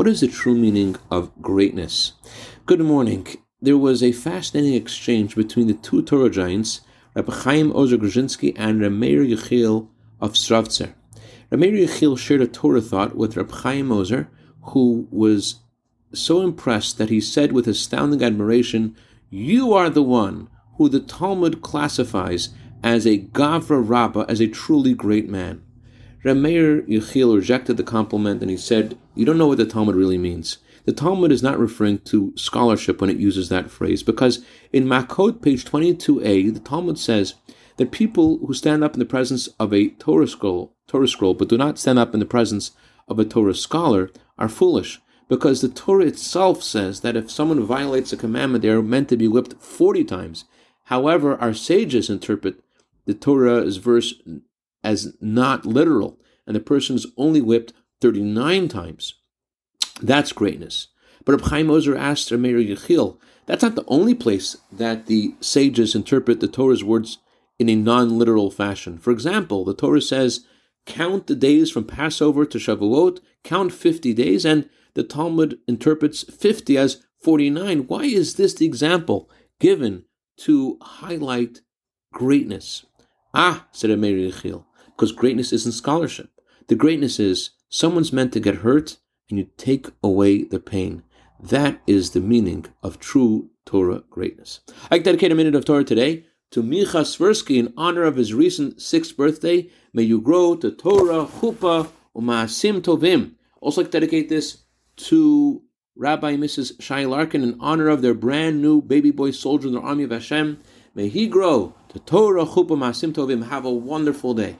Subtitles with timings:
[0.00, 2.14] What is the true meaning of greatness?
[2.64, 3.26] Good morning.
[3.60, 6.80] There was a fascinating exchange between the two Torah giants,
[7.14, 10.94] Rabbi Chaim Ozer Grodzinski and Rameir Yechiel of Stravtzer.
[11.52, 14.30] Rameir Yechiel shared a Torah thought with Rabbi Chaim Ozer,
[14.72, 15.56] who was
[16.14, 18.96] so impressed that he said with astounding admiration,
[19.28, 20.48] You are the one
[20.78, 22.48] who the Talmud classifies
[22.82, 25.60] as a Gavra Rabbah, as a truly great man.
[26.24, 30.18] Rameir Yechiel rejected the compliment and he said, You don't know what the Talmud really
[30.18, 30.58] means.
[30.84, 35.42] The Talmud is not referring to scholarship when it uses that phrase, because in Makot,
[35.42, 37.34] page 22a, the Talmud says
[37.76, 41.48] that people who stand up in the presence of a Torah scroll, Torah scroll, but
[41.48, 42.72] do not stand up in the presence
[43.08, 48.12] of a Torah scholar, are foolish, because the Torah itself says that if someone violates
[48.12, 50.44] a commandment, they are meant to be whipped 40 times.
[50.84, 52.62] However, our sages interpret
[53.06, 54.14] the Torah's verse
[54.82, 59.14] as not literal, and the person is only whipped 39 times.
[60.00, 60.88] That's greatness.
[61.24, 65.94] But Reb Chaim Ozer asked Rameir Yechiel, that's not the only place that the sages
[65.94, 67.18] interpret the Torah's words
[67.58, 68.98] in a non-literal fashion.
[68.98, 70.46] For example, the Torah says,
[70.86, 76.78] count the days from Passover to Shavuot, count 50 days, and the Talmud interprets 50
[76.78, 77.86] as 49.
[77.86, 80.04] Why is this the example given
[80.38, 81.60] to highlight
[82.12, 82.86] greatness?
[83.34, 84.64] Ah, said Rameir Yechiel,
[85.00, 86.28] because greatness isn't scholarship.
[86.66, 88.98] The greatness is someone's meant to get hurt
[89.30, 91.04] and you take away the pain.
[91.42, 94.60] That is the meaning of true Torah greatness.
[94.90, 98.82] I dedicate a minute of Torah today to Micha Sversky in honor of his recent
[98.82, 99.70] sixth birthday.
[99.94, 103.36] May you grow to Torah, Chuppah, Umaasim Tovim.
[103.62, 104.64] Also, like to dedicate this
[104.96, 105.62] to
[105.96, 106.78] Rabbi and Mrs.
[106.82, 110.10] Shai Larkin in honor of their brand new baby boy soldier in the army of
[110.10, 110.60] Hashem.
[110.94, 113.48] May he grow to Torah, Chuppah, Maasim Tovim.
[113.48, 114.56] Have a wonderful day.